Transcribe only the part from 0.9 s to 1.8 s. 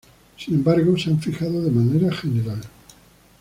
se han fijado de